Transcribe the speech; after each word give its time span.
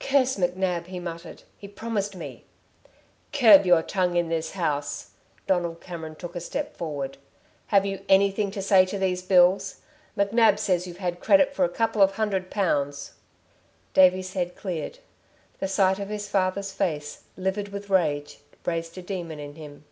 "Curse 0.00 0.36
McNab!" 0.36 0.88
he 0.88 1.00
muttered. 1.00 1.44
"He 1.56 1.66
promised 1.66 2.14
me" 2.14 2.44
"Curb 3.32 3.64
your 3.64 3.80
tongue 3.82 4.16
in 4.18 4.28
this 4.28 4.50
house!" 4.50 5.12
Donald 5.46 5.80
Cameron 5.80 6.14
took 6.14 6.36
a 6.36 6.40
step 6.40 6.76
forward. 6.76 7.16
"Have 7.68 7.86
you 7.86 8.00
anything 8.06 8.50
to 8.50 8.60
say 8.60 8.84
to 8.84 8.98
these 8.98 9.22
bills? 9.22 9.76
McNab 10.14 10.58
says 10.58 10.86
you've 10.86 10.98
had 10.98 11.20
credit 11.20 11.54
for 11.54 11.64
a 11.64 11.70
couple 11.70 12.02
of 12.02 12.16
hundred 12.16 12.50
pounds." 12.50 13.12
Davey's 13.94 14.34
head 14.34 14.56
cleared. 14.56 14.98
The 15.58 15.68
sight 15.68 15.98
of 15.98 16.10
his 16.10 16.28
father's 16.28 16.70
face, 16.72 17.22
livid 17.38 17.68
with 17.68 17.88
rage, 17.88 18.40
raised 18.66 18.98
a 18.98 19.02
demon 19.02 19.40
in 19.40 19.54
him. 19.54 19.84